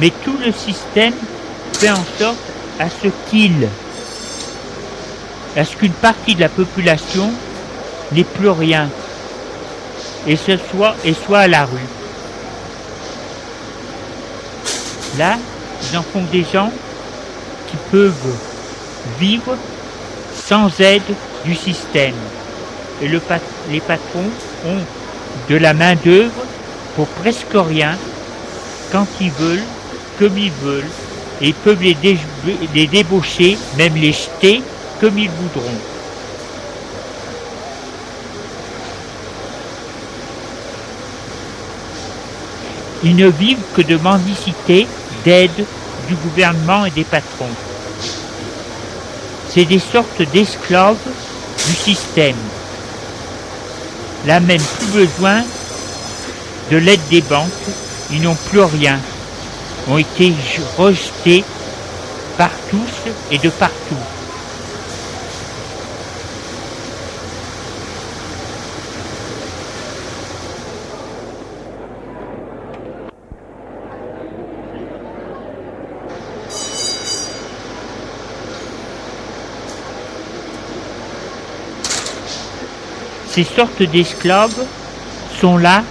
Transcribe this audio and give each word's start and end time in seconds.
Mais 0.00 0.10
tout 0.24 0.36
le 0.44 0.52
système 0.52 1.14
fait 1.74 1.90
en 1.90 2.04
sorte 2.18 2.38
à 2.78 2.88
ce 2.88 3.08
qu'il, 3.28 3.68
à 5.56 5.64
ce 5.64 5.76
qu'une 5.76 5.92
partie 5.92 6.34
de 6.34 6.40
la 6.40 6.48
population 6.48 7.30
n'ait 8.12 8.24
plus 8.24 8.48
rien 8.48 8.88
et 10.26 10.36
ce 10.36 10.56
soit 10.56 11.38
à 11.38 11.48
la 11.48 11.64
rue. 11.64 11.78
Là, 15.18 15.38
ils 15.82 15.96
en 15.96 16.02
font 16.02 16.24
des 16.30 16.44
gens 16.44 16.70
qui 17.68 17.76
peuvent 17.90 18.36
vivre 19.18 19.56
sans 20.46 20.68
aide 20.80 21.02
du 21.44 21.54
système. 21.54 22.14
Et 23.02 23.08
le 23.08 23.20
les 23.70 23.80
patrons 23.80 24.30
ont 24.66 24.78
de 25.48 25.56
la 25.56 25.72
main-d'œuvre 25.72 26.44
pour 26.96 27.06
presque 27.06 27.54
rien 27.54 27.96
quand 28.92 29.06
ils 29.20 29.30
veulent, 29.30 29.62
comme 30.20 30.36
ils 30.36 30.52
veulent, 30.62 30.84
et 31.40 31.54
peuvent 31.54 31.82
les, 31.82 31.96
les 32.74 32.86
débaucher, 32.86 33.56
même 33.78 33.94
les 33.96 34.12
jeter 34.12 34.60
comme 35.00 35.18
ils 35.18 35.30
voudront. 35.30 35.80
Ils 43.02 43.16
ne 43.16 43.28
vivent 43.28 43.64
que 43.74 43.80
de 43.80 43.96
mendicité, 43.96 44.86
d'aide 45.24 45.64
du 46.06 46.14
gouvernement 46.16 46.84
et 46.84 46.90
des 46.90 47.04
patrons. 47.04 47.48
C'est 49.48 49.64
des 49.64 49.78
sortes 49.78 50.22
d'esclaves 50.32 50.96
du 51.66 51.72
système. 51.72 52.36
Là 54.26 54.38
même 54.40 54.60
plus 54.60 55.06
besoin 55.06 55.42
de 56.70 56.76
l'aide 56.76 57.00
des 57.10 57.22
banques, 57.22 57.48
ils 58.12 58.20
n'ont 58.20 58.36
plus 58.50 58.60
rien, 58.60 58.98
ont 59.90 59.98
été 59.98 60.32
rejetés 60.78 61.44
par 62.38 62.50
tous 62.70 63.10
et 63.30 63.38
de 63.38 63.50
partout. 63.50 63.96
Ces 83.28 83.44
sortes 83.44 83.82
d'esclaves 83.82 84.66
sont 85.40 85.56
là 85.56 85.82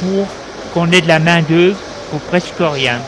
pour 0.00 0.26
qu'on 0.72 0.90
ait 0.92 1.00
de 1.00 1.08
la 1.08 1.18
main-d'œuvre 1.18 1.78
presque 2.18 2.60
rien. 2.60 3.00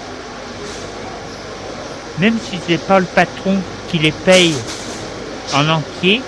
Même 2.18 2.38
si 2.38 2.58
ce 2.64 2.72
n'est 2.72 2.78
pas 2.78 2.98
le 2.98 3.06
patron 3.06 3.58
qui 3.88 3.98
les 3.98 4.12
paye 4.12 4.54
en 5.54 5.68
entier, 5.68 6.22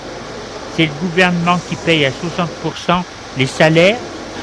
c'est 0.77 0.87
le 0.87 0.93
gouvernement 1.01 1.59
qui 1.69 1.77
paye 1.77 2.05
à 2.05 2.11
60% 2.11 3.03
les 3.37 3.47
salaires, 3.47 3.97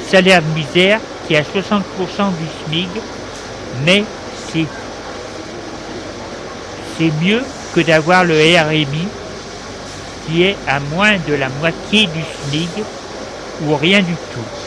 salaire 0.10 0.42
de 0.42 0.60
misère 0.60 1.00
qui 1.28 1.34
est 1.34 1.38
à 1.38 1.42
60% 1.42 1.82
du 2.38 2.46
SMIG, 2.66 2.90
mais 3.84 4.04
c'est, 4.52 4.66
c'est 6.98 7.12
mieux 7.22 7.44
que 7.74 7.82
d'avoir 7.82 8.24
le 8.24 8.36
RMI 8.36 9.08
qui 10.26 10.44
est 10.44 10.56
à 10.68 10.80
moins 10.80 11.18
de 11.28 11.34
la 11.34 11.50
moitié 11.50 12.08
du 12.08 12.22
SMIG 12.50 12.70
ou 13.64 13.76
rien 13.76 14.00
du 14.00 14.14
tout. 14.34 14.64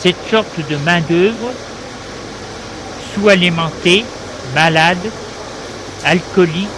Cette 0.00 0.16
sorte 0.30 0.60
de 0.70 0.76
main-d'œuvre, 0.76 1.50
sous-alimentée, 3.12 4.04
malade, 4.54 5.10
alcoolique, 6.04 6.68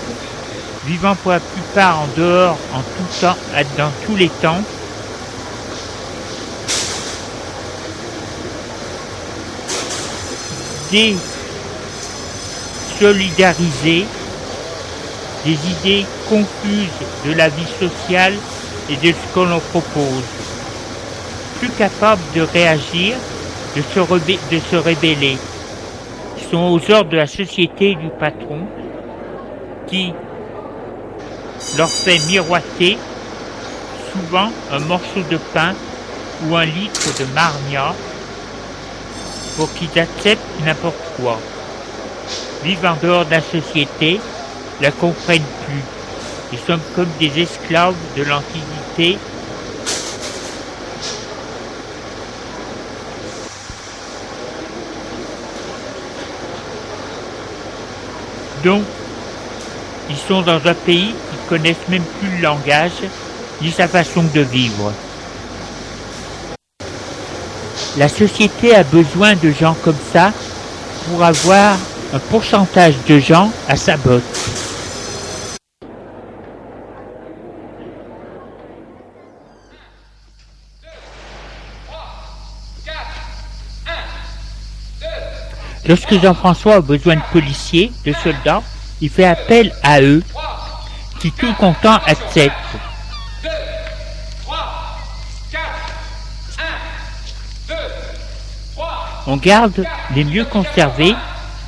vivant 0.86 1.14
pour 1.16 1.32
la 1.32 1.40
plupart 1.40 2.00
en 2.00 2.08
dehors, 2.16 2.56
en 2.72 2.80
tout 2.80 3.20
temps, 3.20 3.36
dans 3.76 3.92
tous 4.06 4.16
les 4.16 4.30
temps, 4.30 4.62
désolidarisés 12.98 14.06
des 15.44 15.52
idées 15.52 16.06
confuses 16.28 16.88
de 17.26 17.32
la 17.32 17.48
vie 17.48 17.66
sociale 17.78 18.34
et 18.88 18.96
de 18.96 19.12
ce 19.12 19.34
qu'on 19.34 19.44
l'on 19.44 19.60
propose. 19.60 20.39
Plus 21.60 21.68
capables 21.70 22.22
de 22.34 22.40
réagir, 22.40 23.16
de 23.76 23.82
se, 23.82 24.76
rébeller. 24.76 25.36
Ils 26.38 26.50
sont 26.50 26.56
aux 26.56 26.90
ordres 26.90 27.10
de 27.10 27.18
la 27.18 27.26
société 27.26 27.94
du 27.94 28.08
patron 28.18 28.60
qui 29.86 30.12
leur 31.76 31.88
fait 31.88 32.18
miroiter 32.28 32.96
souvent 34.12 34.50
un 34.72 34.78
morceau 34.80 35.22
de 35.30 35.36
pain 35.54 35.74
ou 36.46 36.56
un 36.56 36.64
litre 36.64 37.18
de 37.18 37.24
marnia 37.34 37.94
pour 39.56 39.72
qu'ils 39.74 40.00
acceptent 40.00 40.64
n'importe 40.64 40.96
quoi. 41.16 41.38
Vivent 42.64 42.86
en 42.86 42.96
dehors 43.02 43.26
de 43.26 43.32
la 43.32 43.42
société 43.42 44.18
la 44.80 44.90
comprennent 44.90 45.42
plus. 45.66 45.82
Ils 46.52 46.58
sont 46.58 46.80
comme 46.96 47.08
des 47.18 47.42
esclaves 47.42 47.94
de 48.16 48.22
l'Antiquité. 48.22 49.18
Donc, 58.64 58.82
ils 60.08 60.16
sont 60.16 60.42
dans 60.42 60.60
un 60.66 60.74
pays 60.74 61.14
qui 61.30 61.48
connaissent 61.48 61.88
même 61.88 62.02
plus 62.20 62.36
le 62.36 62.42
langage 62.42 62.92
ni 63.62 63.70
sa 63.70 63.88
façon 63.88 64.24
de 64.34 64.40
vivre. 64.40 64.92
La 67.96 68.08
société 68.08 68.74
a 68.74 68.84
besoin 68.84 69.34
de 69.34 69.50
gens 69.50 69.76
comme 69.82 69.96
ça 70.12 70.32
pour 71.06 71.24
avoir 71.24 71.76
un 72.12 72.18
pourcentage 72.18 72.94
de 73.08 73.18
gens 73.18 73.50
à 73.68 73.76
sa 73.76 73.96
botte. 73.96 74.59
Lorsque 85.90 86.20
Jean-François 86.22 86.76
a 86.76 86.80
besoin 86.80 87.16
de 87.16 87.22
policiers, 87.32 87.90
de 88.06 88.12
soldats, 88.12 88.62
il 89.00 89.10
fait 89.10 89.24
appel 89.24 89.74
à 89.82 90.00
eux, 90.00 90.22
qui 91.18 91.32
tout 91.32 91.52
content 91.54 91.98
acceptent. 92.06 92.54
On 99.26 99.36
garde 99.36 99.84
les 100.14 100.22
mieux 100.22 100.44
conservés 100.44 101.16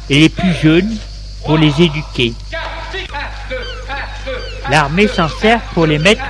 et 0.09 0.21
les 0.21 0.29
plus 0.29 0.55
jeunes 0.55 0.97
pour 1.45 1.59
les 1.59 1.83
éduquer. 1.83 2.33
L'armée 4.71 5.09
s'en 5.09 5.29
sert 5.29 5.61
pour 5.75 5.87
les 5.87 5.99
mettre 5.99 6.23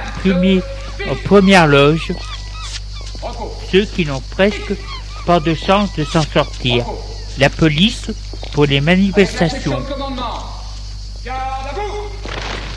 en 1.11 1.14
première 1.26 1.66
loge, 1.66 2.11
ceux 3.70 3.84
qui 3.84 4.06
n'ont 4.06 4.22
presque 4.30 4.72
pas 5.26 5.40
de 5.40 5.52
chance 5.52 5.94
de 5.94 6.04
s'en 6.04 6.22
sortir 6.22 6.87
la 7.38 7.50
police 7.50 8.10
pour 8.52 8.66
les 8.66 8.80
manifestations. 8.80 9.82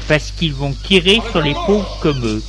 Parce 0.07 0.31
qu'ils 0.31 0.53
vont 0.53 0.73
tirer 0.83 1.21
sur 1.31 1.41
les 1.41 1.53
pauvres 1.53 1.97
comme 2.01 2.25
eux. 2.25 2.43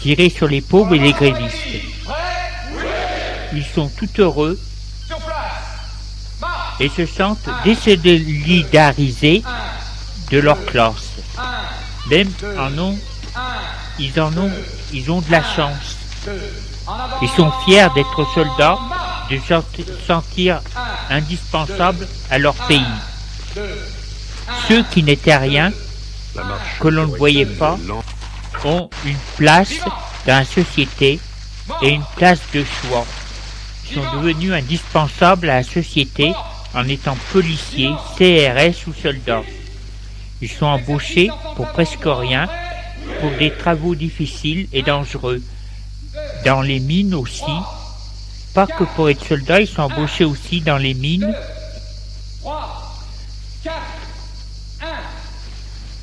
Tirer 0.00 0.28
sur 0.28 0.48
les 0.48 0.60
pauvres 0.60 0.94
et 0.94 0.98
les 0.98 1.12
grévistes. 1.12 1.56
Ils 3.52 3.64
sont 3.64 3.88
tout 3.88 4.08
heureux 4.18 4.58
et 6.80 6.88
se 6.88 7.06
sentent 7.06 7.48
désolidarisés 7.64 9.42
de 10.30 10.38
leur 10.38 10.62
classe. 10.66 11.12
Même 12.10 12.30
en 12.58 12.76
ont, 12.78 12.98
ils 13.98 14.20
en 14.20 14.36
ont, 14.36 14.50
ils 14.92 15.10
ont 15.10 15.20
de 15.20 15.30
la 15.30 15.42
chance. 15.42 15.96
Ils 17.22 17.28
sont 17.30 17.52
fiers 17.64 17.88
d'être 17.94 18.26
soldats 18.34 18.78
de 19.30 19.38
sentir 20.06 20.60
indispensable 21.10 22.06
à 22.30 22.38
leur 22.38 22.54
pays. 22.66 22.80
Ceux 24.68 24.82
qui 24.84 25.02
n'étaient 25.02 25.36
rien, 25.36 25.72
que 26.80 26.88
l'on 26.88 27.06
ne 27.06 27.16
voyait 27.16 27.46
pas, 27.46 27.78
ont 28.64 28.88
une 29.04 29.16
place 29.36 29.74
dans 30.26 30.38
la 30.38 30.44
société 30.44 31.20
et 31.82 31.90
une 31.90 32.04
place 32.16 32.40
de 32.52 32.64
choix. 32.64 33.06
Ils 33.88 33.94
sont 33.94 34.16
devenus 34.16 34.52
indispensables 34.52 35.50
à 35.50 35.56
la 35.56 35.62
société 35.62 36.32
en 36.74 36.88
étant 36.88 37.16
policiers, 37.32 37.90
CRS 38.16 38.86
ou 38.86 38.92
soldats. 38.92 39.42
Ils 40.40 40.50
sont 40.50 40.66
embauchés 40.66 41.30
pour 41.56 41.68
presque 41.68 42.04
rien, 42.04 42.48
pour 43.20 43.30
des 43.32 43.50
travaux 43.52 43.94
difficiles 43.94 44.68
et 44.72 44.82
dangereux. 44.82 45.42
Dans 46.44 46.62
les 46.62 46.80
mines 46.80 47.14
aussi, 47.14 47.42
pas 48.54 48.66
que 48.68 48.84
pour 48.84 49.10
être 49.10 49.24
soldats, 49.24 49.60
ils 49.60 49.66
sont 49.66 49.82
embauchés 49.82 50.24
aussi 50.24 50.60
dans 50.60 50.78
les 50.78 50.94
mines. 50.94 51.34
3, 52.40 52.82
4, 53.64 53.74
1, 54.80 54.86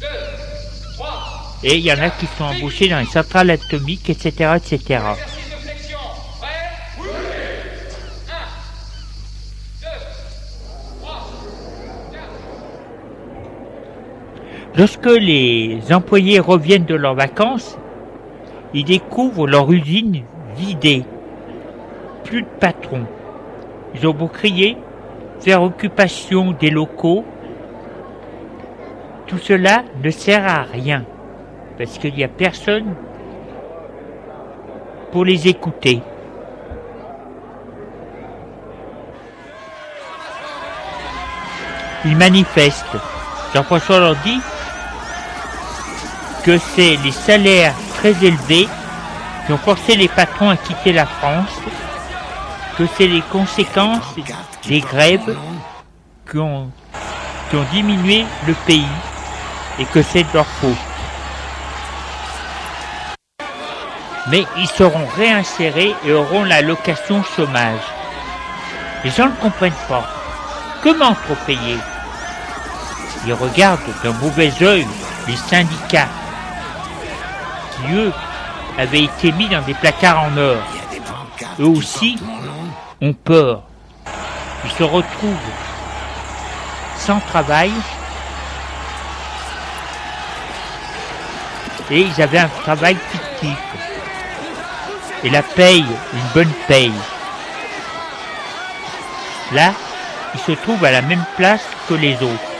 2, 0.02 0.08
3, 0.96 1.58
Et 1.64 1.78
il 1.78 1.86
y 1.86 1.94
en 1.94 2.00
a 2.00 2.10
qui 2.10 2.28
sont 2.38 2.44
embauchés 2.44 2.90
dans 2.90 3.00
les 3.00 3.06
centrales 3.06 3.52
atomiques, 3.52 4.10
etc., 4.10 4.58
etc. 4.58 4.80
exercice 4.82 5.50
de 5.50 5.56
flexion. 5.56 6.00
Prêt 6.42 6.50
Oui 7.00 7.08
1, 8.28 8.34
2, 9.82 9.88
3, 11.02 11.30
Lorsque 14.76 15.06
les 15.06 15.82
employés 15.92 16.40
reviennent 16.42 16.86
de 16.86 16.96
leurs 16.96 17.16
vacances, 17.16 17.78
ils 18.74 18.84
découvrent 18.84 19.48
leur 19.48 19.72
usine 19.72 20.24
vidée. 20.58 21.06
Plus 22.32 22.44
de 22.44 22.48
patrons. 22.62 23.06
Ils 23.94 24.08
ont 24.08 24.14
beau 24.14 24.30
crier, 24.30 24.78
faire 25.42 25.62
occupation 25.62 26.54
des 26.54 26.70
locaux, 26.70 27.26
tout 29.28 29.38
cela 29.38 29.84
ne 30.02 30.10
sert 30.12 30.48
à 30.48 30.62
rien, 30.62 31.04
parce 31.78 31.98
qu'il 31.98 32.14
n'y 32.14 32.24
a 32.24 32.30
personne 32.30 32.96
pour 35.12 35.26
les 35.26 35.50
écouter. 35.50 36.02
Ils 42.06 42.16
manifestent. 42.16 42.96
Jean-François 43.54 44.00
leur 44.00 44.16
dit 44.24 44.40
que 46.46 46.58
c'est 46.58 46.96
les 47.04 47.12
salaires 47.12 47.76
très 47.96 48.12
élevés 48.24 48.70
qui 49.46 49.52
ont 49.52 49.58
forcé 49.58 49.98
les 49.98 50.08
patrons 50.08 50.50
à 50.50 50.56
quitter 50.56 50.94
la 50.94 51.06
France, 51.06 51.60
que 52.82 52.88
c'est 52.98 53.08
les 53.08 53.22
conséquences 53.22 54.16
des 54.68 54.80
grèves 54.80 55.38
qui 56.30 56.40
ont, 56.40 56.72
qui 57.48 57.56
ont 57.56 57.66
diminué 57.72 58.26
le 58.48 58.56
pays 58.66 58.88
et 59.78 59.86
que 59.86 60.02
c'est 60.02 60.24
de 60.24 60.34
leur 60.34 60.48
faute. 60.48 60.72
Mais 64.32 64.46
ils 64.58 64.68
seront 64.68 65.06
réinsérés 65.16 65.94
et 66.04 66.12
auront 66.12 66.44
l'allocation 66.44 67.22
chômage. 67.24 67.86
Les 69.04 69.12
gens 69.12 69.28
ne 69.28 69.36
comprennent 69.36 69.74
pas. 69.88 70.10
Comment 70.82 71.14
trop 71.14 71.36
payer 71.46 71.78
Ils 73.28 73.34
regardent 73.34 73.94
d'un 74.04 74.14
mauvais 74.14 74.52
œil 74.64 74.88
les 75.28 75.36
syndicats 75.36 76.10
qui, 77.76 77.94
eux, 77.94 78.12
avaient 78.80 79.04
été 79.04 79.32
mis 79.34 79.50
dans 79.50 79.62
des 79.62 79.76
placards 79.76 80.24
en 80.24 80.38
or. 80.38 80.64
Eux 81.60 81.66
aussi 81.66 82.18
ont 83.02 83.14
peur. 83.14 83.64
Ils 84.64 84.72
se 84.72 84.84
retrouvent 84.84 85.36
sans 86.98 87.20
travail 87.20 87.72
et 91.90 92.02
ils 92.02 92.22
avaient 92.22 92.38
un 92.38 92.50
travail 92.64 92.96
fictif. 93.12 93.58
Et 95.24 95.30
la 95.30 95.42
paye, 95.44 95.86
une 96.14 96.30
bonne 96.34 96.54
paye. 96.68 96.94
Là, 99.52 99.74
ils 100.34 100.40
se 100.40 100.52
trouvent 100.54 100.86
à 100.86 100.92
la 100.92 101.02
même 101.02 101.24
place 101.38 101.64
que 101.90 101.96
les 101.96 102.16
autres. 102.16 102.52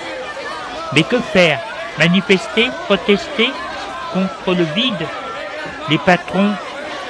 Mais 0.94 1.04
que 1.04 1.20
faire? 1.20 1.60
Manifester 1.98 2.70
Protester 2.86 3.52
contre 4.14 4.54
le 4.56 4.64
vide? 4.76 5.08
Les 5.90 5.98
patrons 5.98 6.54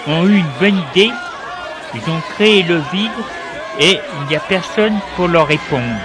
ont 0.08 0.26
eu 0.28 0.38
une 0.38 0.52
bonne 0.60 0.84
idée, 0.92 1.12
ils 1.95 2.10
ont 2.10 2.21
créé 2.36 2.63
le 2.63 2.81
vide 2.91 3.12
et 3.79 4.00
il 4.21 4.27
n'y 4.27 4.36
a 4.36 4.39
personne 4.39 5.00
pour 5.15 5.27
leur 5.27 5.48
répondre. 5.48 6.00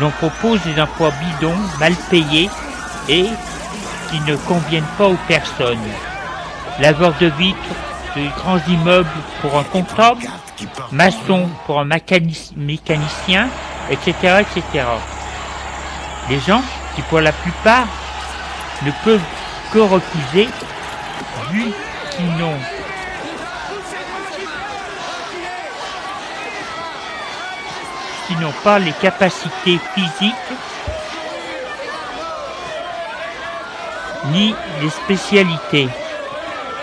L'on 0.00 0.10
propose 0.10 0.60
des 0.62 0.80
emplois 0.80 1.10
bidons, 1.10 1.56
mal 1.80 1.94
payés 2.10 2.48
et 3.08 3.26
qui 4.10 4.20
ne 4.26 4.36
conviennent 4.36 4.84
pas 4.96 5.06
aux 5.08 5.18
personnes. 5.26 5.78
Laveur 6.78 7.12
de 7.20 7.26
vitres 7.26 7.58
de 8.16 8.22
grands 8.40 8.60
immeubles 8.68 9.08
pour 9.40 9.58
un 9.58 9.64
comptable, 9.64 10.22
maçon 10.92 11.48
pour 11.66 11.80
un 11.80 11.84
mécanici- 11.84 12.52
mécanicien, 12.56 13.48
etc., 13.90 14.12
etc. 14.40 14.84
Les 16.30 16.40
gens 16.40 16.62
qui, 16.94 17.02
pour 17.02 17.20
la 17.20 17.32
plupart, 17.32 17.86
ne 18.84 18.90
peuvent 19.04 19.20
que 19.72 19.78
refuser, 19.80 20.48
vu 21.50 21.64
qu'ils 22.10 22.36
n'ont 22.36 22.58
qui 28.28 28.36
n'ont 28.36 28.52
pas 28.62 28.78
les 28.78 28.92
capacités 28.92 29.80
physiques 29.94 30.34
ni 34.26 34.54
les 34.82 34.90
spécialités. 34.90 35.88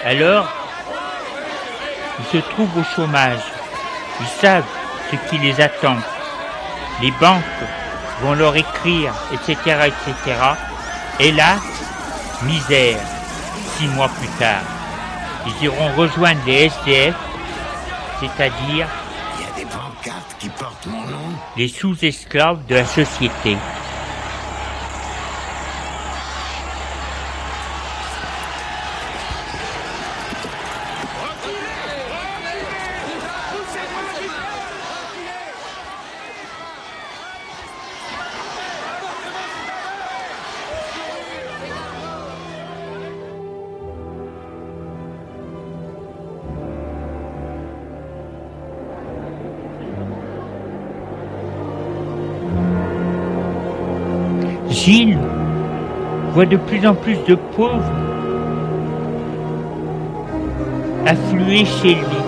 Alors, 0.03 0.47
ils 2.19 2.25
se 2.25 2.37
trouvent 2.49 2.77
au 2.77 2.83
chômage. 2.95 3.43
Ils 4.19 4.41
savent 4.41 4.65
ce 5.11 5.15
qui 5.29 5.37
les 5.37 5.61
attend. 5.61 5.97
Les 7.01 7.11
banques 7.11 7.43
vont 8.21 8.33
leur 8.33 8.55
écrire, 8.55 9.13
etc., 9.31 9.55
etc. 9.87 10.37
Et 11.19 11.31
là, 11.31 11.57
misère, 12.43 12.97
six 13.77 13.87
mois 13.89 14.09
plus 14.09 14.29
tard. 14.39 14.63
Ils 15.45 15.65
iront 15.65 15.93
rejoindre 15.95 16.41
les 16.47 16.65
SDF, 16.65 17.15
c'est-à-dire 18.19 18.87
les 21.57 21.67
sous-esclaves 21.67 22.65
de 22.67 22.75
la 22.75 22.85
société. 22.85 23.57
Voit 56.35 56.45
de 56.45 56.57
plus 56.57 56.85
en 56.85 56.93
plus 56.93 57.15
de 57.29 57.35
pauvres 57.55 57.81
affluer 61.05 61.63
chez 61.63 61.95
lui. 61.95 62.21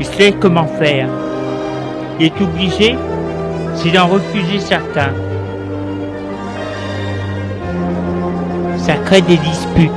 Il 0.00 0.04
sait 0.04 0.32
comment 0.32 0.66
faire. 0.66 1.08
Il 2.18 2.26
est 2.26 2.40
obligé, 2.40 2.96
c'est 3.76 3.92
d'en 3.92 4.08
refuser 4.08 4.58
certains. 4.58 5.12
Ça 8.78 8.94
crée 9.04 9.22
des 9.22 9.36
disputes. 9.36 9.92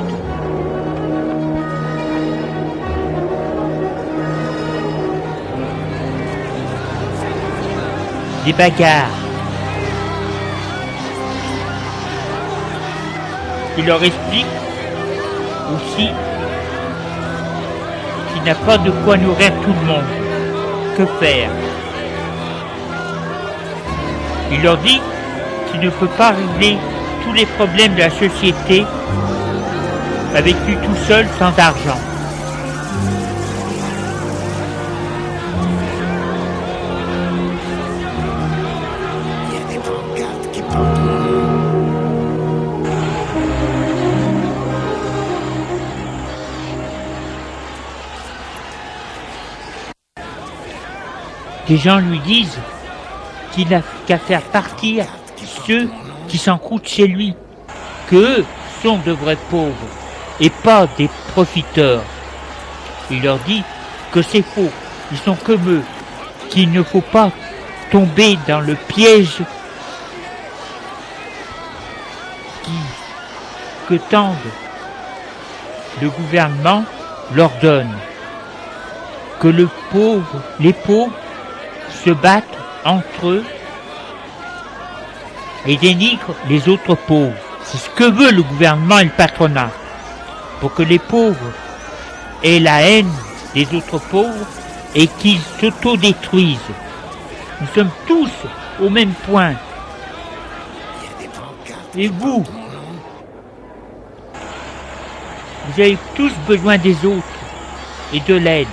Des 8.45 8.53
bagarres. 8.53 9.16
Il 13.77 13.85
leur 13.85 14.03
explique 14.03 14.45
aussi 15.75 16.09
qu'il 18.33 18.43
n'a 18.43 18.55
pas 18.55 18.77
de 18.79 18.89
quoi 19.05 19.17
nourrir 19.17 19.51
tout 19.63 19.73
le 19.81 19.85
monde. 19.85 20.03
Que 20.97 21.05
faire? 21.19 21.51
Il 24.51 24.63
leur 24.63 24.77
dit 24.77 24.99
qu'il 25.69 25.81
ne 25.81 25.89
peut 25.91 26.07
pas 26.17 26.31
régler 26.31 26.77
tous 27.23 27.33
les 27.33 27.45
problèmes 27.45 27.93
de 27.93 27.99
la 27.99 28.09
société 28.09 28.85
avec 30.35 30.55
lui 30.65 30.75
tout 30.77 30.95
seul 31.07 31.27
sans 31.37 31.57
argent. 31.59 31.99
Des 51.67 51.77
gens 51.77 51.99
lui 51.99 52.19
disent 52.19 52.59
qu'il 53.51 53.69
n'a 53.69 53.81
qu'à 54.05 54.17
faire 54.17 54.41
partir 54.41 55.05
ceux 55.65 55.89
qui 56.27 56.37
s'en 56.37 56.57
croûtent 56.57 56.87
chez 56.87 57.07
lui, 57.07 57.33
qu'eux 58.09 58.45
sont 58.81 58.97
de 58.97 59.11
vrais 59.11 59.37
pauvres 59.49 59.73
et 60.39 60.49
pas 60.49 60.87
des 60.97 61.09
profiteurs. 61.33 62.03
Il 63.09 63.23
leur 63.23 63.39
dit 63.39 63.63
que 64.11 64.21
c'est 64.21 64.41
faux. 64.41 64.69
Ils 65.11 65.17
sont 65.17 65.35
comme 65.35 65.69
eux, 65.69 65.83
qu'il 66.49 66.71
ne 66.71 66.83
faut 66.83 67.01
pas 67.01 67.31
tomber 67.91 68.37
dans 68.47 68.59
le 68.59 68.75
piège 68.75 69.41
qui, 72.63 72.71
que 73.87 73.95
tendent 74.09 74.35
le 76.01 76.09
gouvernement 76.09 76.83
leur 77.33 77.51
donne. 77.61 77.93
Que 79.39 79.47
le 79.47 79.69
pauvre, 79.91 80.41
les 80.59 80.73
pauvres 80.73 81.11
se 82.05 82.11
battent 82.11 82.57
entre 82.85 83.27
eux 83.27 83.45
et 85.65 85.75
dénigrent 85.77 86.35
les 86.47 86.69
autres 86.69 86.95
pauvres. 86.95 87.33
C'est 87.63 87.77
ce 87.77 87.89
que 87.89 88.05
veut 88.05 88.31
le 88.31 88.43
gouvernement 88.43 88.99
et 88.99 89.05
le 89.05 89.09
patronat. 89.09 89.71
Pour 90.59 90.73
que 90.73 90.83
les 90.83 90.99
pauvres 90.99 91.51
aient 92.43 92.59
la 92.59 92.81
haine 92.81 93.11
des 93.53 93.67
autres 93.75 93.99
pauvres 93.99 94.47
et 94.95 95.07
qu'ils 95.07 95.41
s'autodétruisent. 95.59 96.73
Nous 97.59 97.67
sommes 97.75 97.91
tous 98.07 98.31
au 98.81 98.89
même 98.89 99.13
point. 99.13 99.53
Et 101.95 102.07
vous? 102.07 102.45
Vous 105.65 105.81
avez 105.81 105.97
tous 106.15 106.31
besoin 106.47 106.77
des 106.77 106.95
autres 107.05 107.25
et 108.13 108.21
de 108.21 108.35
l'aide. 108.35 108.67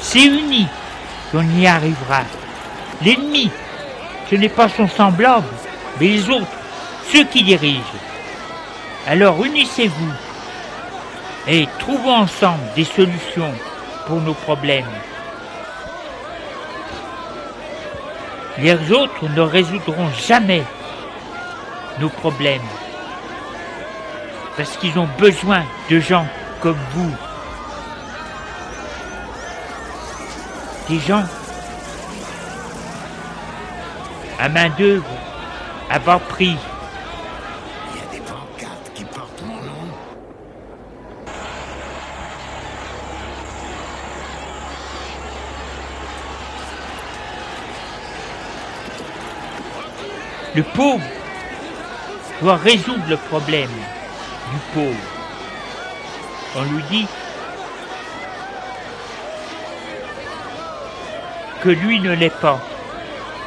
C'est 0.00 0.24
uni 0.24 0.66
qu'on 1.34 1.58
y 1.58 1.66
arrivera. 1.66 2.20
L'ennemi, 3.02 3.50
ce 4.30 4.36
n'est 4.36 4.48
pas 4.48 4.68
son 4.68 4.86
semblable, 4.86 5.48
mais 5.98 6.06
les 6.06 6.30
autres, 6.30 6.46
ceux 7.10 7.24
qui 7.24 7.42
dirigent. 7.42 7.82
Alors 9.08 9.44
unissez-vous 9.44 10.12
et 11.48 11.66
trouvons 11.80 12.18
ensemble 12.18 12.62
des 12.76 12.84
solutions 12.84 13.52
pour 14.06 14.20
nos 14.20 14.34
problèmes. 14.34 14.86
Les 18.58 18.92
autres 18.92 19.28
ne 19.34 19.40
résoudront 19.40 20.10
jamais 20.16 20.62
nos 21.98 22.10
problèmes 22.10 22.62
parce 24.56 24.76
qu'ils 24.76 24.96
ont 25.00 25.08
besoin 25.18 25.64
de 25.90 25.98
gens 25.98 26.26
comme 26.60 26.78
vous. 26.94 27.10
Des 30.88 30.98
gens 30.98 31.24
à 34.38 34.48
main 34.50 34.68
d'œuvre, 34.76 35.06
à 35.88 35.98
bas 35.98 36.18
prix, 36.18 36.56
Il 37.90 37.96
y 37.96 38.02
a 38.02 38.12
des 38.12 38.20
pancartes 38.20 38.90
qui 38.94 39.04
portent 39.04 39.42
mon 39.46 39.54
nom. 39.54 39.88
Le 50.54 50.62
pauvre 50.62 51.00
doit 52.42 52.56
résoudre 52.56 53.04
le 53.08 53.16
problème 53.16 53.70
du 53.70 54.58
pauvre. 54.74 54.94
On 56.56 56.62
lui 56.64 56.82
dit 56.90 57.06
lui 61.70 62.00
ne 62.00 62.12
l'est 62.12 62.40
pas. 62.40 62.60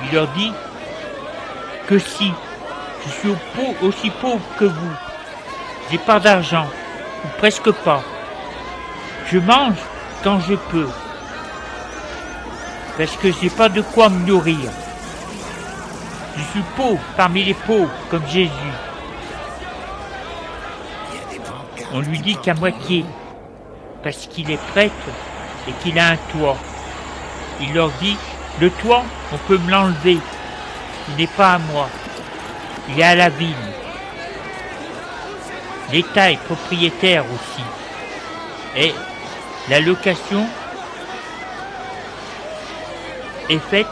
Il 0.04 0.16
leur 0.16 0.28
dit 0.30 0.52
que 1.88 2.00
si 2.00 2.32
je 3.06 3.10
suis 3.10 3.30
aussi 3.82 4.10
pauvre 4.22 4.42
que 4.58 4.66
vous, 4.66 4.94
j'ai 5.90 5.98
pas 5.98 6.20
d'argent, 6.20 6.68
ou 7.24 7.28
presque 7.38 7.72
pas, 7.72 8.04
je 9.32 9.40
mange 9.40 9.78
quand 10.24 10.40
je 10.42 10.56
peux, 10.56 10.90
parce 12.98 13.16
que 13.18 13.32
j'ai 13.32 13.50
pas 13.50 13.70
de 13.70 13.82
quoi 13.82 14.10
me 14.10 14.26
nourrir. 14.26 14.70
Je 16.36 16.44
suis 16.52 16.64
pauvre 16.76 17.02
parmi 17.16 17.44
les 17.44 17.54
pauvres, 17.54 17.90
comme 18.10 18.28
Jésus. 18.28 18.52
On 21.94 22.02
lui 22.02 22.20
dit 22.20 22.36
qu'à 22.36 22.54
moitié, 22.54 23.06
parce 24.04 24.28
qu'il 24.28 24.52
est 24.52 24.62
prêtre 24.72 24.94
et 25.68 25.72
qu'il 25.82 25.98
a 25.98 26.10
un 26.10 26.18
toit. 26.32 26.58
Il 27.62 27.74
leur 27.74 27.89
dit, 28.02 28.17
le 28.60 28.70
toit, 28.70 29.04
on 29.32 29.38
peut 29.38 29.58
me 29.58 29.72
l'enlever. 29.72 30.17
Il 31.10 31.15
n'est 31.15 31.28
pas 31.28 31.54
à 31.54 31.58
moi. 31.58 31.89
Il 32.89 33.00
est 33.00 33.04
à 33.04 33.15
la 33.15 33.30
ville. 33.30 33.54
L'État 35.91 36.32
est 36.32 36.39
propriétaire 36.41 37.24
aussi. 37.26 37.63
Et 38.76 38.93
la 39.70 39.80
location 39.80 40.46
est 43.50 43.60
faite 43.60 43.88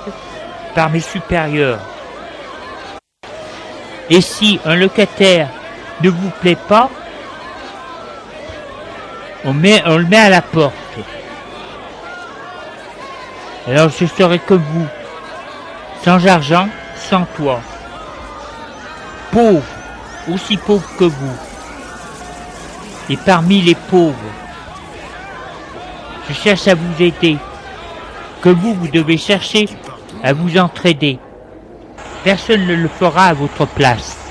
par 0.74 0.90
mes 0.90 1.00
supérieurs. 1.00 1.80
Et 4.10 4.22
si 4.22 4.60
un 4.66 4.76
locataire 4.76 5.50
ne 6.02 6.10
vous 6.10 6.30
plaît 6.42 6.58
pas, 6.68 6.90
on, 9.46 9.52
on 9.52 9.98
le 9.98 10.06
met 10.06 10.18
à 10.18 10.30
la 10.30 10.42
porte. 10.42 10.76
Alors 13.68 13.90
je 13.90 14.06
serai 14.06 14.38
comme 14.38 14.62
vous, 14.62 14.88
sans 16.04 16.26
argent, 16.28 16.70
sans 16.96 17.26
toit. 17.36 17.62
Pauvre, 19.32 19.64
aussi 20.32 20.56
pauvre 20.58 20.88
que 21.00 21.06
vous. 21.06 21.36
Et 23.10 23.18
parmi 23.18 23.62
les 23.62 23.76
pauvres, 23.76 24.16
je 26.30 26.34
cherche 26.34 26.68
à 26.68 26.76
vous 26.76 27.02
aider. 27.02 27.38
Que 28.42 28.50
vous, 28.50 28.76
vous 28.76 28.88
devez 28.88 29.18
chercher 29.18 29.68
à 30.24 30.34
vous 30.34 30.58
entraider. 30.58 31.18
Personne 32.24 32.68
ne 32.68 32.76
le 32.76 32.88
fera 32.88 33.26
à 33.26 33.34
votre 33.34 33.66
place. 33.66 34.25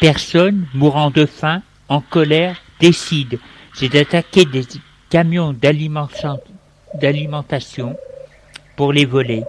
Personnes 0.00 0.66
mourant 0.74 1.10
de 1.10 1.26
faim, 1.26 1.62
en 1.88 2.00
colère, 2.00 2.56
décident 2.80 3.38
c'est 3.74 3.88
d'attaquer 3.88 4.44
des 4.44 4.64
camions 5.08 5.52
d'alimentation 5.52 6.40
pour 8.76 8.92
les 8.92 9.04
voler. 9.04 9.44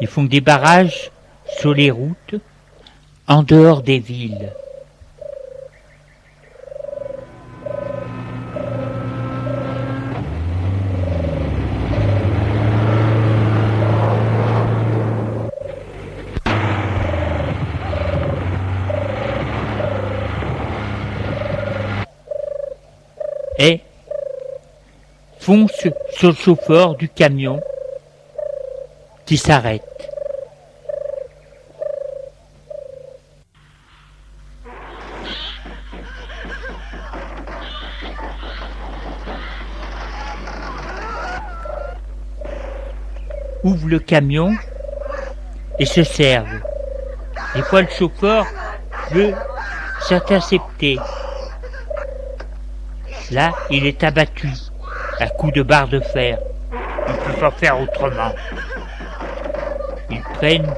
Ils 0.00 0.08
font 0.08 0.24
des 0.24 0.40
barrages 0.40 1.10
sur 1.58 1.74
les 1.74 1.90
routes, 1.90 2.34
en 3.28 3.42
dehors 3.42 3.82
des 3.82 3.98
villes. 3.98 4.52
Et 23.58 23.80
fonce 25.38 25.88
sur 26.12 26.28
le 26.28 26.34
chauffeur 26.34 26.96
du 26.96 27.08
camion 27.08 27.60
qui 29.26 29.36
s'arrête. 29.36 29.82
Ouvre 43.62 43.88
le 43.88 43.98
camion 43.98 44.52
et 45.78 45.86
se 45.86 46.02
serve. 46.02 46.60
Des 47.54 47.62
fois 47.62 47.82
le 47.82 47.88
chauffeur 47.88 48.46
veut 49.10 49.32
s'intercepter. 50.06 50.98
Là, 53.34 53.50
il 53.68 53.84
est 53.84 54.04
abattu 54.04 54.48
à 55.18 55.26
coups 55.26 55.54
de 55.54 55.62
barre 55.62 55.88
de 55.88 55.98
fer. 55.98 56.38
Il 57.08 57.14
ne 57.14 57.18
peut 57.18 57.40
pas 57.40 57.50
faire 57.50 57.80
autrement. 57.80 58.32
Ils 60.08 60.22
prennent 60.34 60.72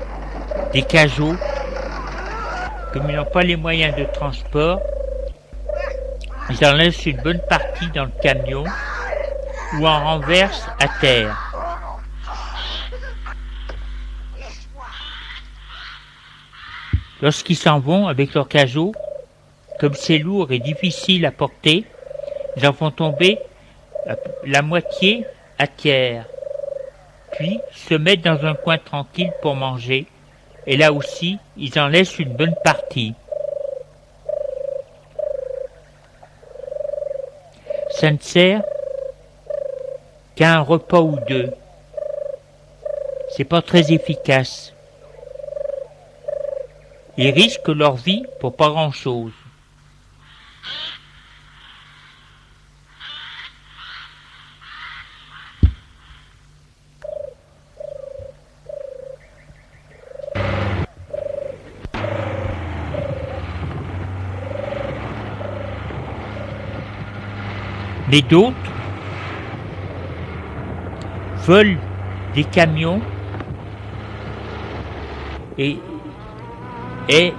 des 0.73 0.81
cajots. 0.81 1.37
Comme 2.95 3.11
ils 3.11 3.17
n'ont 3.17 3.27
pas 3.27 3.43
les 3.43 3.57
moyens 3.57 3.95
de 3.95 4.05
transport, 4.05 4.81
ils 6.49 6.65
en 6.65 6.73
laissent 6.73 7.05
une 7.05 7.21
bonne 7.21 7.43
partie 7.47 7.91
dans 7.95 8.07
le 8.07 8.23
camion 8.23 8.65
ou 9.75 9.87
en 9.87 10.05
renversent 10.05 10.71
à 10.81 10.89
terre. 10.99 11.37
Lorsqu'ils 17.21 17.57
s'en 17.57 17.81
vont 17.81 18.09
avec 18.09 18.33
leur 18.33 18.49
cajot, 18.49 18.95
comme 19.79 19.93
c'est 19.93 20.17
lourd 20.17 20.51
et 20.53 20.59
difficile 20.59 21.27
à 21.27 21.33
porter, 21.33 21.85
ils 22.57 22.67
en 22.67 22.73
font 22.73 22.91
tomber 22.91 23.39
la 24.45 24.63
moitié 24.63 25.27
à 25.59 25.67
terre, 25.67 26.27
puis 27.33 27.61
se 27.73 27.95
mettent 27.95 28.23
dans 28.23 28.47
un 28.47 28.55
coin 28.55 28.79
tranquille 28.79 29.33
pour 29.43 29.55
manger, 29.55 30.07
et 30.67 30.77
là 30.77 30.93
aussi, 30.93 31.39
ils 31.57 31.79
en 31.79 31.89
laissent 31.89 32.19
une 32.19 32.35
bonne 32.35 32.55
partie. 32.65 33.15
Ça 37.91 38.11
ne 38.11 38.19
sert 38.19 38.63
qu'à 40.35 40.55
un 40.55 40.61
repas 40.61 41.01
ou 41.01 41.19
deux. 41.29 41.53
C'est 43.31 43.45
pas 43.45 43.63
très 43.63 43.93
efficace. 43.93 44.73
Ils 47.17 47.31
risquent 47.31 47.69
leur 47.69 47.95
vie 47.95 48.25
pour 48.41 48.55
pas 48.55 48.69
grand 48.69 48.93
chose. 48.93 49.33
Mais 68.11 68.23
d'autres 68.23 68.55
volent 71.47 71.79
des 72.35 72.45
camions 72.45 73.01
et, 75.59 75.79
et 77.09 77.33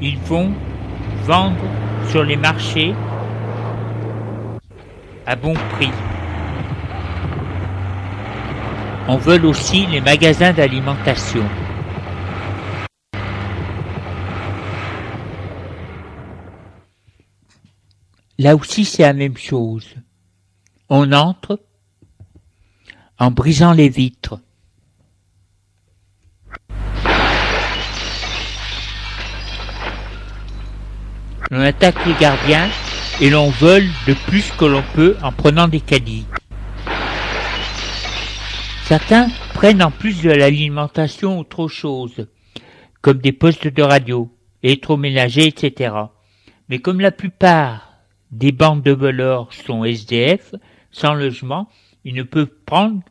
ils 0.00 0.18
vont 0.18 0.52
vendre 1.24 1.56
sur 2.08 2.24
les 2.24 2.36
marchés 2.36 2.94
à 5.26 5.34
bon 5.34 5.54
prix. 5.72 5.90
On 9.08 9.16
veut 9.16 9.44
aussi 9.44 9.86
les 9.86 10.00
magasins 10.00 10.52
d'alimentation. 10.52 11.44
Là 18.46 18.54
aussi, 18.54 18.84
c'est 18.84 19.02
la 19.02 19.12
même 19.12 19.36
chose. 19.36 19.96
On 20.88 21.10
entre 21.10 21.58
en 23.18 23.32
brisant 23.32 23.72
les 23.72 23.88
vitres. 23.88 24.38
On 31.50 31.58
attaque 31.58 32.06
les 32.06 32.14
gardiens 32.20 32.68
et 33.20 33.30
l'on 33.30 33.50
vole 33.50 33.88
de 34.06 34.14
plus 34.28 34.52
que 34.52 34.64
l'on 34.64 34.84
peut 34.94 35.16
en 35.24 35.32
prenant 35.32 35.66
des 35.66 35.80
caddies. 35.80 36.26
Certains 38.84 39.26
prennent 39.54 39.82
en 39.82 39.90
plus 39.90 40.22
de 40.22 40.30
l'alimentation 40.30 41.40
autre 41.40 41.66
chose, 41.66 42.28
comme 43.00 43.18
des 43.18 43.32
postes 43.32 43.66
de 43.66 43.82
radio, 43.82 44.32
électroménagers, 44.62 45.48
etc. 45.48 45.94
Mais 46.68 46.78
comme 46.78 47.00
la 47.00 47.10
plupart 47.10 47.85
des 48.30 48.52
bandes 48.52 48.82
de 48.82 48.92
voleurs 48.92 49.52
sont 49.52 49.84
SDF, 49.84 50.54
sans 50.90 51.14
logement, 51.14 51.68
ils 52.04 52.14
ne 52.14 52.22
peuvent 52.22 52.54
prendre 52.64 53.02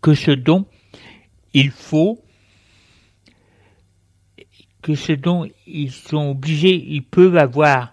que 0.00 0.14
ce 0.14 0.30
dont 0.30 0.66
il 1.54 1.70
faut, 1.70 2.22
que 4.82 4.94
ce 4.94 5.12
dont 5.12 5.48
ils 5.66 5.92
sont 5.92 6.30
obligés, 6.30 6.84
ils 6.88 7.04
peuvent 7.04 7.36
avoir, 7.36 7.92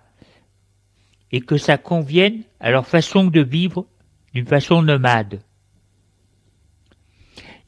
et 1.32 1.42
que 1.42 1.58
ça 1.58 1.78
convienne 1.78 2.44
à 2.60 2.72
leur 2.72 2.88
façon 2.88 3.26
de 3.26 3.42
vivre 3.42 3.88
d'une 4.34 4.46
façon 4.46 4.82
nomade. 4.82 5.42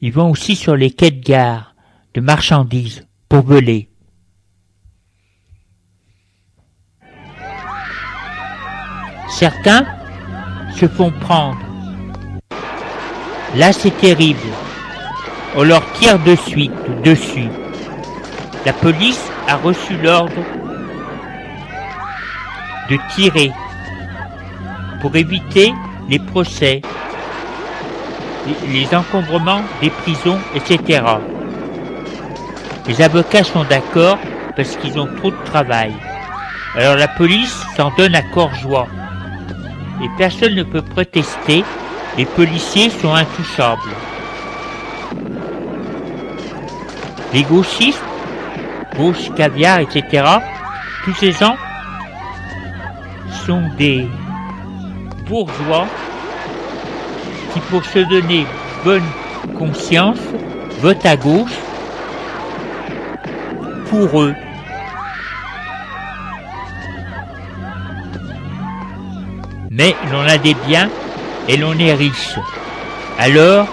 Ils 0.00 0.12
vont 0.12 0.30
aussi 0.30 0.54
sur 0.54 0.76
les 0.76 0.90
quais 0.90 1.10
de 1.10 1.20
gare 1.20 1.74
de 2.14 2.20
marchandises 2.20 3.06
pour 3.28 3.42
voler. 3.42 3.88
Certains 9.38 9.86
se 10.74 10.88
font 10.88 11.12
prendre. 11.12 11.60
Là, 13.54 13.72
c'est 13.72 13.96
terrible. 13.96 14.40
On 15.54 15.62
leur 15.62 15.92
tire 15.92 16.18
de 16.18 16.34
suite 16.34 16.72
dessus. 17.04 17.48
La 18.66 18.72
police 18.72 19.30
a 19.46 19.54
reçu 19.54 19.96
l'ordre 20.02 20.42
de 22.90 22.98
tirer 23.14 23.52
pour 25.00 25.14
éviter 25.14 25.72
les 26.08 26.18
procès, 26.18 26.82
les 28.66 28.92
encombrements 28.92 29.62
des 29.80 29.90
prisons, 29.90 30.40
etc. 30.56 31.04
Les 32.88 33.00
avocats 33.00 33.44
sont 33.44 33.62
d'accord 33.62 34.18
parce 34.56 34.74
qu'ils 34.74 34.98
ont 34.98 35.08
trop 35.18 35.30
de 35.30 35.44
travail. 35.44 35.94
Alors 36.74 36.96
la 36.96 37.06
police 37.06 37.56
s'en 37.76 37.92
donne 37.96 38.16
à 38.16 38.22
corps 38.22 38.54
joie 38.56 38.88
et 40.02 40.08
personne 40.16 40.54
ne 40.54 40.62
peut 40.62 40.82
protester, 40.82 41.64
les 42.16 42.24
policiers 42.24 42.90
sont 42.90 43.12
intouchables. 43.12 43.90
Les 47.32 47.42
gauchistes, 47.42 48.02
gauche, 48.96 49.30
caviar, 49.36 49.80
etc., 49.80 50.24
tous 51.04 51.14
ces 51.14 51.32
gens 51.32 51.56
sont 53.46 53.62
des 53.76 54.06
bourgeois 55.26 55.86
qui, 57.52 57.60
pour 57.60 57.84
se 57.84 57.98
donner 58.00 58.46
bonne 58.84 59.02
conscience, 59.58 60.18
votent 60.80 61.06
à 61.06 61.16
gauche 61.16 61.58
pour 63.90 64.22
eux. 64.22 64.34
Mais 69.70 69.94
l'on 70.10 70.22
a 70.22 70.38
des 70.38 70.54
biens 70.66 70.88
et 71.48 71.56
l'on 71.56 71.78
est 71.78 71.94
riche. 71.94 72.38
Alors, 73.18 73.66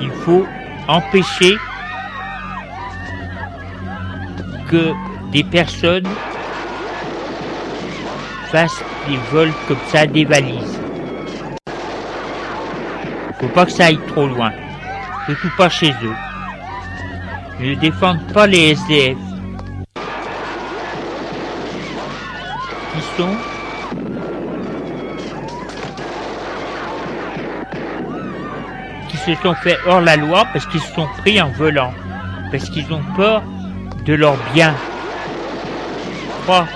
il 0.00 0.10
faut 0.24 0.46
empêcher 0.88 1.56
que 4.68 4.92
des 5.32 5.44
personnes 5.44 6.08
fassent 8.50 8.84
des 9.08 9.16
vols 9.30 9.52
comme 9.68 9.78
ça 9.88 10.06
des 10.06 10.24
valises. 10.24 10.80
Il 11.66 13.46
faut 13.46 13.54
pas 13.54 13.66
que 13.66 13.72
ça 13.72 13.86
aille 13.86 13.98
trop 14.08 14.26
loin, 14.26 14.52
surtout 15.26 15.50
pas 15.56 15.68
chez 15.68 15.90
eux. 15.90 16.16
Ils 17.60 17.70
ne 17.70 17.74
défendent 17.74 18.32
pas 18.32 18.46
les 18.46 18.70
SDF. 18.70 19.29
Qui 29.08 29.16
se 29.16 29.34
sont 29.42 29.54
fait 29.54 29.78
hors 29.86 30.00
la 30.00 30.16
loi 30.16 30.46
parce 30.52 30.66
qu'ils 30.66 30.80
se 30.80 30.94
sont 30.94 31.08
pris 31.18 31.40
en 31.40 31.50
volant, 31.50 31.92
parce 32.50 32.68
qu'ils 32.70 32.92
ont 32.92 33.02
peur 33.16 33.42
de 34.04 34.14
leurs 34.14 34.36
biens. 34.54 34.74
Trois. 36.42 36.66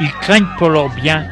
Ils 0.00 0.12
craignent 0.20 0.46
pour 0.58 0.70
leurs 0.70 0.88
biens. 0.90 1.24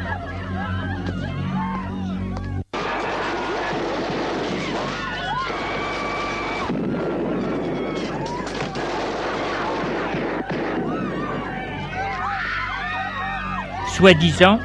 Soi-disant 14.03 14.59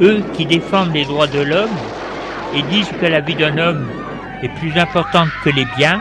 eux 0.00 0.22
qui 0.32 0.46
défendent 0.46 0.94
les 0.94 1.04
droits 1.04 1.26
de 1.26 1.40
l'homme 1.40 1.76
et 2.54 2.62
disent 2.62 2.90
que 2.98 3.04
la 3.04 3.20
vie 3.20 3.34
d'un 3.34 3.58
homme 3.58 3.86
est 4.42 4.48
plus 4.48 4.74
importante 4.78 5.28
que 5.44 5.50
les 5.50 5.66
biens, 5.76 6.00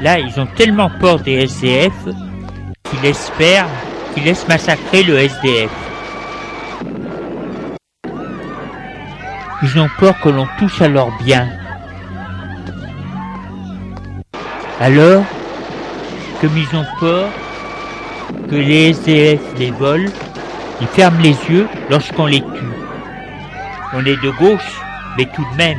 là 0.00 0.20
ils 0.20 0.38
ont 0.38 0.46
tellement 0.46 0.88
peur 1.00 1.18
des 1.18 1.40
SDF 1.48 1.94
qu'ils 2.84 3.06
espèrent 3.06 3.66
qu'ils 4.14 4.22
laissent 4.22 4.46
massacrer 4.46 5.02
le 5.02 5.18
SDF. 5.18 5.72
Ils 9.64 9.80
ont 9.80 9.90
peur 9.98 10.14
que 10.20 10.28
l'on 10.28 10.46
touche 10.60 10.80
à 10.80 10.86
leurs 10.86 11.10
biens. 11.24 11.48
Alors, 14.78 15.24
comme 16.40 16.56
ils 16.56 16.76
ont 16.76 16.86
peur 16.98 17.28
que 18.48 18.56
les 18.56 18.90
SDF 18.90 19.40
les 19.58 19.70
volent, 19.70 20.10
ils 20.80 20.86
ferment 20.86 21.20
les 21.20 21.36
yeux 21.50 21.68
lorsqu'on 21.90 22.26
les 22.26 22.40
tue. 22.40 22.72
On 23.92 24.00
est 24.04 24.16
de 24.22 24.30
gauche, 24.30 24.80
mais 25.18 25.26
tout 25.26 25.44
de 25.52 25.56
même. 25.56 25.78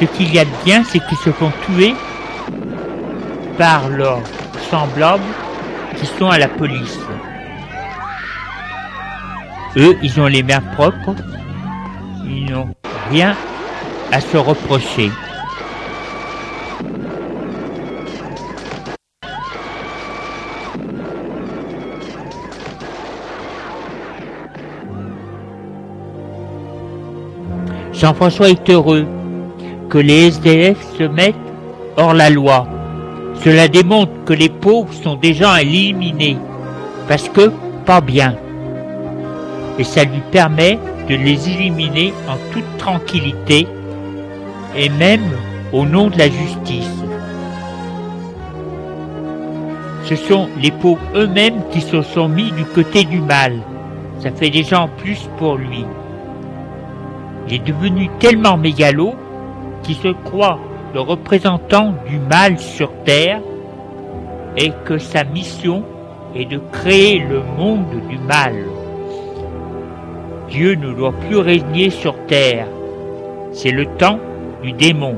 Ce 0.00 0.04
qu'il 0.04 0.34
y 0.34 0.38
a 0.38 0.44
de 0.44 0.50
bien, 0.64 0.82
c'est 0.84 0.98
qu'ils 0.98 1.18
se 1.18 1.30
font 1.30 1.52
tuer 1.64 1.94
par 3.56 3.88
leurs 3.88 4.22
semblables 4.70 5.22
qui 5.98 6.06
sont 6.06 6.28
à 6.28 6.38
la 6.38 6.48
police. 6.48 6.98
Eux, 9.76 9.96
ils 10.02 10.20
ont 10.20 10.26
les 10.26 10.42
mains 10.42 10.60
propres, 10.74 11.14
ils 12.24 12.50
n'ont 12.50 12.74
rien 13.10 13.36
à 14.10 14.20
se 14.20 14.36
reprocher. 14.36 15.10
Jean-François 27.96 28.50
est 28.50 28.68
heureux 28.68 29.06
que 29.88 29.96
les 29.96 30.26
SDF 30.26 30.76
se 30.98 31.04
mettent 31.04 31.34
hors 31.96 32.12
la 32.12 32.28
loi. 32.28 32.68
Cela 33.42 33.68
démontre 33.68 34.12
que 34.26 34.34
les 34.34 34.50
pauvres 34.50 34.92
sont 34.92 35.16
déjà 35.16 35.62
éliminés, 35.62 36.36
parce 37.08 37.30
que 37.30 37.50
pas 37.86 38.02
bien. 38.02 38.36
Et 39.78 39.84
ça 39.84 40.04
lui 40.04 40.20
permet 40.30 40.78
de 41.08 41.14
les 41.14 41.48
éliminer 41.48 42.12
en 42.28 42.36
toute 42.52 42.76
tranquillité, 42.76 43.66
et 44.76 44.90
même 44.90 45.30
au 45.72 45.86
nom 45.86 46.08
de 46.08 46.18
la 46.18 46.28
justice. 46.28 46.90
Ce 50.04 50.16
sont 50.16 50.48
les 50.60 50.70
pauvres 50.70 51.00
eux-mêmes 51.14 51.62
qui 51.72 51.80
se 51.80 52.02
sont 52.02 52.28
mis 52.28 52.50
du 52.52 52.64
côté 52.66 53.04
du 53.04 53.20
mal. 53.20 53.54
Ça 54.20 54.30
fait 54.30 54.50
déjà 54.50 54.82
en 54.82 54.88
plus 54.88 55.28
pour 55.38 55.56
lui. 55.56 55.86
Il 57.46 57.54
est 57.54 57.58
devenu 57.64 58.10
tellement 58.18 58.56
mégalo 58.56 59.14
qu'il 59.82 59.94
se 59.96 60.08
croit 60.08 60.58
le 60.94 61.00
représentant 61.00 61.94
du 62.08 62.18
mal 62.18 62.58
sur 62.58 62.90
terre 63.04 63.40
et 64.56 64.72
que 64.84 64.98
sa 64.98 65.24
mission 65.24 65.84
est 66.34 66.46
de 66.46 66.60
créer 66.72 67.18
le 67.18 67.42
monde 67.56 68.00
du 68.08 68.18
mal. 68.18 68.54
Dieu 70.48 70.74
ne 70.74 70.92
doit 70.92 71.12
plus 71.12 71.36
régner 71.36 71.90
sur 71.90 72.16
terre. 72.26 72.66
C'est 73.52 73.70
le 73.70 73.86
temps 73.86 74.18
du 74.62 74.72
démon. 74.72 75.16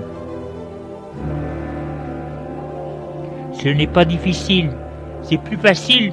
Ce 3.52 3.68
n'est 3.68 3.86
pas 3.86 4.04
difficile. 4.04 4.70
C'est 5.22 5.40
plus 5.40 5.56
facile 5.56 6.12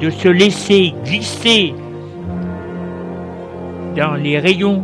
de 0.00 0.10
se 0.10 0.28
laisser 0.28 0.94
glisser 1.04 1.74
dans 3.96 4.14
les 4.14 4.38
rayons 4.38 4.82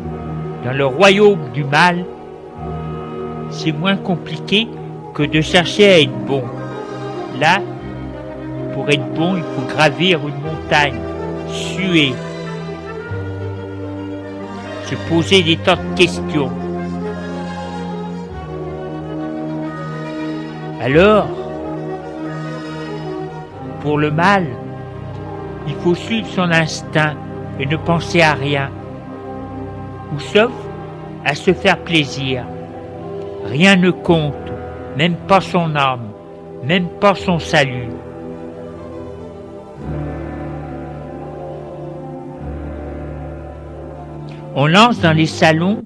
dans 0.67 0.73
le 0.73 0.85
royaume 0.85 1.53
du 1.55 1.63
mal, 1.63 2.05
c'est 3.51 3.71
moins 3.71 3.97
compliqué 3.97 4.67
que 5.15 5.23
de 5.23 5.41
chercher 5.41 5.93
à 5.93 6.01
être 6.01 6.19
bon. 6.27 6.43
Là, 7.39 7.61
pour 8.75 8.91
être 8.91 9.09
bon, 9.15 9.37
il 9.37 9.45
faut 9.45 9.77
gravir 9.77 10.19
une 10.27 10.41
montagne, 10.43 10.99
suer, 11.47 12.13
se 14.87 14.97
poser 15.09 15.45
des 15.45 15.57
tas 15.57 15.77
de 15.77 15.97
questions. 15.97 16.51
Alors, 20.83 21.29
pour 23.83 23.99
le 23.99 24.11
mal, 24.11 24.47
il 25.69 25.75
faut 25.77 25.95
suivre 25.95 26.27
son 26.27 26.51
instinct 26.51 27.15
et 27.61 27.67
ne 27.67 27.77
penser 27.77 28.21
à 28.21 28.35
rien 28.35 28.69
ou 30.15 30.21
sauf 30.21 30.53
à 31.25 31.35
se 31.35 31.53
faire 31.53 31.79
plaisir. 31.79 32.45
Rien 33.45 33.77
ne 33.77 33.91
compte, 33.91 34.35
même 34.97 35.17
pas 35.29 35.41
son 35.41 35.75
âme, 35.77 36.09
même 36.65 36.89
pas 37.01 37.15
son 37.15 37.39
salut. 37.39 37.89
On 44.55 44.67
lance 44.67 45.01
dans 45.01 45.13
les 45.13 45.27
salons 45.27 45.83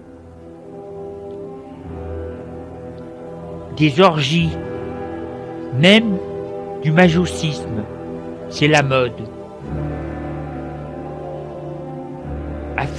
des 3.76 4.00
orgies, 4.00 4.50
même 5.74 6.18
du 6.83 6.92
majoucisme. 6.92 7.83
C'est 8.48 8.68
la 8.68 8.83
mode. 8.83 9.39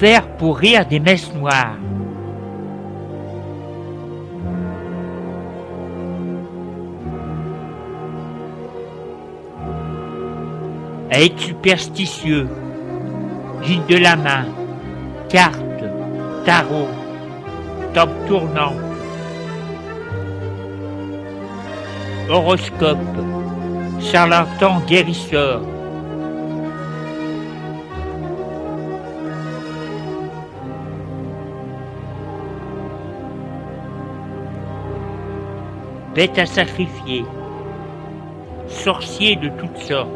Faire 0.02 0.28
pour 0.38 0.58
rire 0.58 0.84
des 0.88 1.00
messes 1.00 1.32
noires. 1.32 1.78
Être 11.12 11.40
superstitieux, 11.40 12.48
guide 13.62 13.86
de 13.86 13.98
la 13.98 14.16
main, 14.16 14.46
carte, 15.30 15.84
tarot, 16.46 16.88
top 17.94 18.10
tournant, 18.28 18.74
horoscope, 22.28 22.98
charlatan 24.00 24.80
guérisseur, 24.88 25.62
bêtes 36.14 36.38
à 36.38 36.46
sacrifier, 36.46 37.24
sorciers 38.68 39.36
de 39.36 39.50
toutes 39.50 39.78
sortes. 39.78 40.10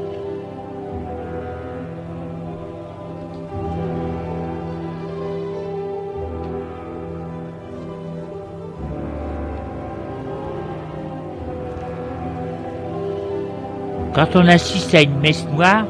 Quand 14.13 14.36
on 14.36 14.47
assiste 14.47 14.95
à 14.95 15.01
une 15.01 15.19
messe 15.19 15.45
noire, 15.49 15.86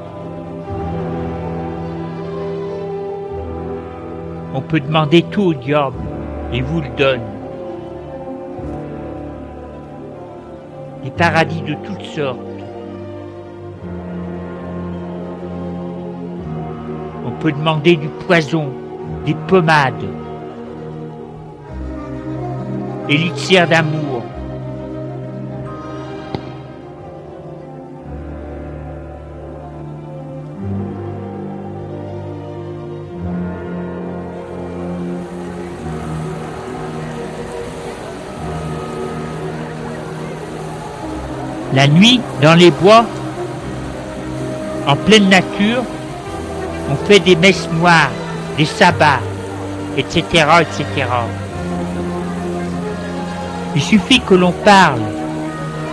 on 4.55 4.61
peut 4.61 4.79
demander 4.79 5.21
tout 5.21 5.43
au 5.43 5.53
diable 5.53 5.97
et 6.51 6.61
vous 6.61 6.81
le 6.81 6.89
donne. 6.97 7.21
Des 11.05 11.11
paradis 11.11 11.61
de 11.61 11.75
toutes 11.85 12.01
sortes. 12.01 12.39
On 17.23 17.31
peut 17.39 17.51
demander 17.51 17.95
du 17.95 18.07
poison, 18.25 18.71
des 19.23 19.35
pommades, 19.47 19.93
élixir 23.07 23.67
d'amour. 23.67 24.04
La 41.75 41.88
nuit, 41.88 42.21
dans 42.41 42.55
les 42.55 42.71
bois, 42.71 43.05
en 44.88 44.95
pleine 44.95 45.27
nature, 45.27 45.83
on 46.89 46.95
fait 47.05 47.19
des 47.19 47.35
messes 47.35 47.67
noires, 47.73 48.11
des 48.57 48.63
sabbats, 48.63 49.19
etc., 49.97 50.23
etc. 50.61 50.85
Il 53.75 53.81
suffit 53.81 54.21
que 54.21 54.35
l'on 54.35 54.53
parle 54.53 55.01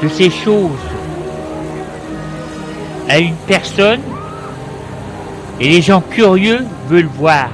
de 0.00 0.08
ces 0.08 0.30
choses 0.30 0.70
à 3.08 3.18
une 3.18 3.34
personne 3.48 4.02
et 5.58 5.68
les 5.68 5.82
gens 5.82 6.00
curieux 6.00 6.64
veulent 6.86 7.10
voir. 7.18 7.48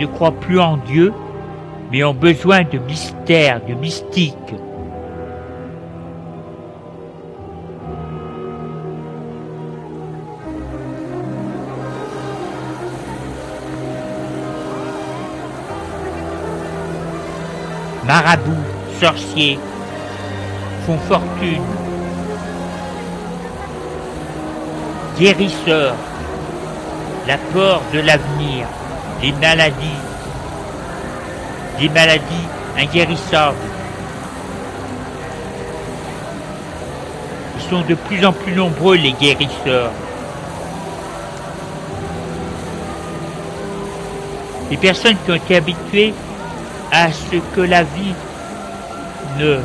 Ne 0.00 0.06
croient 0.06 0.32
plus 0.32 0.58
en 0.60 0.78
Dieu, 0.78 1.12
mais 1.92 2.02
ont 2.04 2.14
besoin 2.14 2.62
de 2.62 2.78
mystère, 2.78 3.60
de 3.68 3.74
mystique. 3.74 4.34
Marabouts, 18.06 18.52
sorciers, 19.00 19.58
font 20.86 20.98
fortune, 21.08 21.62
guérisseurs, 25.18 25.94
la 27.26 27.38
peur 27.38 27.80
de 27.92 28.00
l'avenir, 28.00 28.66
les 29.22 29.32
maladies, 29.32 30.00
des 31.80 31.88
maladies 31.88 32.48
inguérissables. 32.78 33.56
Ils 37.56 37.70
sont 37.70 37.82
de 37.88 37.94
plus 37.94 38.24
en 38.26 38.32
plus 38.32 38.52
nombreux, 38.52 38.96
les 38.96 39.12
guérisseurs. 39.12 39.90
Les 44.70 44.76
personnes 44.76 45.16
qui 45.24 45.30
ont 45.30 45.36
été 45.36 45.56
habituées 45.56 46.14
à 46.96 47.10
ce 47.12 47.36
que 47.56 47.60
la 47.60 47.82
vie 47.82 48.14
ne 49.36 49.60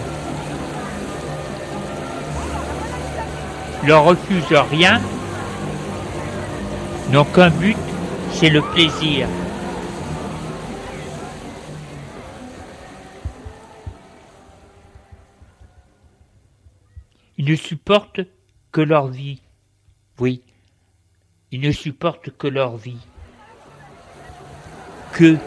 leur 3.85 4.03
refuse 4.03 4.51
rien, 4.71 4.99
n'ont 7.11 7.25
qu'un 7.25 7.51
but, 7.51 7.77
c'est 8.31 8.49
le 8.49 8.61
plaisir. 8.61 9.27
Ils 17.37 17.45
ne 17.45 17.55
supportent 17.55 18.21
que 18.71 18.81
leur 18.81 19.07
vie. 19.07 19.39
Oui, 20.17 20.41
ils 21.51 21.61
ne 21.61 21.71
supportent 21.71 22.35
que 22.35 22.47
leur 22.47 22.75
vie. 22.75 23.05
Que 25.13 25.37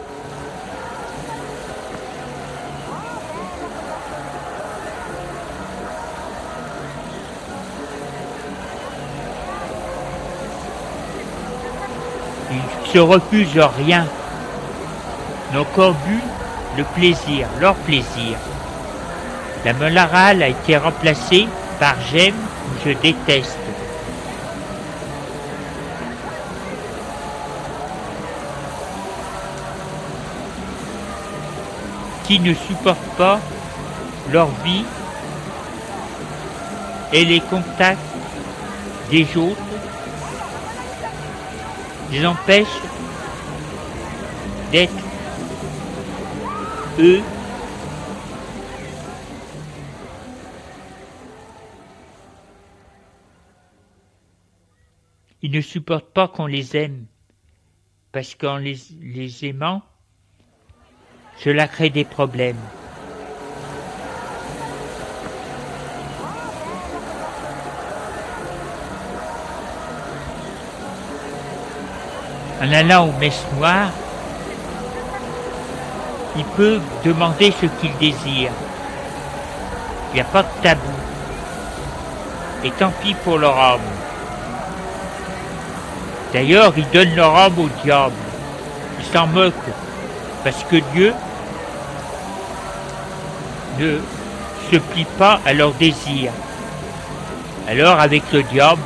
se 12.93 12.99
refusent 12.99 13.69
rien. 13.77 14.05
N'ont 15.51 15.65
qu'un 15.75 15.91
but, 16.05 16.23
le 16.77 16.83
plaisir, 16.83 17.47
leur 17.59 17.73
plaisir. 17.75 18.37
La 19.65 19.73
morale 19.73 20.43
a 20.43 20.49
été 20.49 20.77
remplacée 20.77 21.47
par 21.79 21.95
j'aime 22.11 22.35
ou 22.35 22.85
je 22.85 22.91
déteste. 22.93 23.57
Qui 32.25 32.39
ne 32.39 32.53
supportent 32.53 33.17
pas 33.17 33.39
leur 34.31 34.49
vie 34.63 34.85
et 37.11 37.25
les 37.25 37.39
contacts 37.41 37.99
des 39.09 39.27
autres 39.35 39.72
les 42.13 42.25
empêchent 42.27 42.67
d'être 44.71 44.93
eux 46.99 47.21
Ils 55.41 55.51
ne 55.51 55.59
supportent 55.59 56.13
pas 56.13 56.29
qu'on 56.29 56.45
les 56.45 56.77
aime, 56.77 57.05
parce 58.13 58.33
qu'en 58.33 58.55
les 58.57 59.45
aimant, 59.45 59.81
cela 61.37 61.67
crée 61.67 61.89
des 61.89 62.05
problèmes. 62.05 62.55
En 72.63 72.71
allant 72.71 73.07
aux 73.07 73.19
messes 73.19 73.45
noires, 73.57 73.91
ils 76.37 76.45
peuvent 76.45 76.79
demander 77.03 77.53
ce 77.59 77.65
qu'ils 77.65 77.97
désirent. 77.97 78.51
Il 80.11 80.15
n'y 80.15 80.21
a 80.21 80.23
pas 80.23 80.43
de 80.43 80.47
tabou. 80.61 80.79
Et 82.63 82.71
tant 82.71 82.93
pis 83.01 83.15
pour 83.15 83.37
leur 83.37 83.59
âme. 83.59 83.81
D'ailleurs, 86.31 86.71
ils 86.77 86.89
donnent 86.91 87.15
leur 87.15 87.35
âme 87.35 87.59
au 87.59 87.67
diable. 87.83 88.15
Ils 88.99 89.05
s'en 89.05 89.27
moquent. 89.27 89.53
Parce 90.45 90.63
que 90.63 90.77
Dieu 90.93 91.13
ne 93.77 93.97
se 94.71 94.77
plie 94.77 95.07
pas 95.17 95.41
à 95.45 95.51
leurs 95.51 95.73
désirs. 95.73 96.31
Alors, 97.67 97.99
avec 97.99 98.23
le 98.31 98.41
diable, 98.43 98.81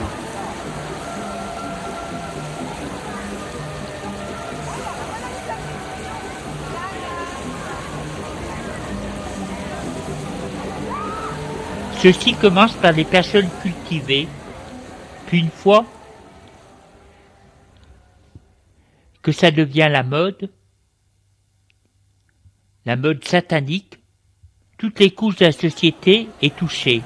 Ceci 12.02 12.36
commence 12.36 12.74
par 12.76 12.92
les 12.92 13.06
personnes 13.06 13.50
cultivées, 13.62 14.28
puis 15.26 15.40
une 15.40 15.50
fois 15.50 15.84
que 19.24 19.32
ça 19.32 19.50
devient 19.50 19.90
la 19.92 20.04
mode, 20.04 20.50
la 22.86 22.96
mode 22.96 23.26
satanique, 23.26 24.00
toutes 24.78 25.00
les 25.00 25.12
couches 25.12 25.38
de 25.38 25.46
la 25.46 25.52
société 25.52 26.30
est 26.42 26.56
touchée. 26.56 27.02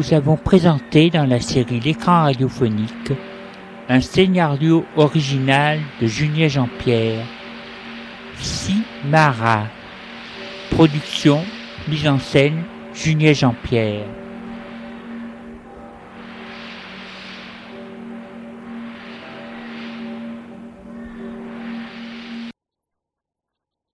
Vous 0.00 0.14
avons 0.14 0.36
présenté 0.36 1.10
dans 1.10 1.26
la 1.26 1.40
série 1.40 1.78
L'écran 1.78 2.22
radiophonique 2.22 3.12
un 3.86 4.00
scénario 4.00 4.82
original 4.96 5.78
de 6.00 6.06
Julien 6.06 6.48
Jean-Pierre, 6.48 7.22
Simara. 8.38 9.64
Production, 10.70 11.44
mise 11.86 12.08
en 12.08 12.18
scène, 12.18 12.62
Julien 12.94 13.34
Jean-Pierre. 13.34 14.19